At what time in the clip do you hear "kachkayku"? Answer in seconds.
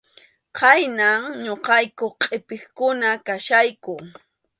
3.25-3.93